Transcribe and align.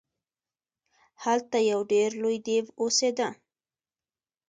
هلته 1.23 1.57
یو 1.71 1.79
ډیر 1.91 2.09
لوی 2.21 2.37
دیو 2.47 2.65
اوسیده. 2.81 3.27